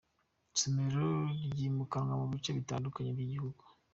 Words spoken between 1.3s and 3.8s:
ryimukanwa mu bice bitandukanye by’Igihugu